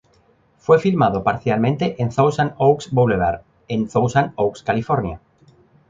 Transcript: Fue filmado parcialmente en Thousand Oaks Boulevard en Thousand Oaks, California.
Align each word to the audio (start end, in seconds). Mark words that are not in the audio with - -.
Fue 0.57 0.79
filmado 0.79 1.23
parcialmente 1.23 2.01
en 2.01 2.09
Thousand 2.09 2.55
Oaks 2.57 2.89
Boulevard 2.91 3.41
en 3.67 3.87
Thousand 3.87 4.33
Oaks, 4.35 4.63
California. 4.63 5.21